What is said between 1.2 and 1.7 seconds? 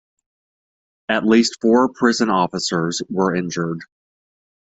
least